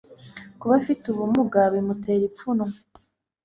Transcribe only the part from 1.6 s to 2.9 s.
bimutera ipfunwe